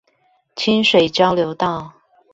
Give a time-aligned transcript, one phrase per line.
[0.55, 1.93] 清水交流道